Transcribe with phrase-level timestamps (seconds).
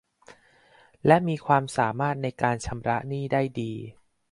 [1.05, 3.73] และมีความสามารถในการชำระหนี้ได้ดี